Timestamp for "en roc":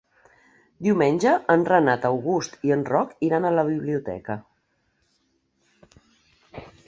2.77-3.13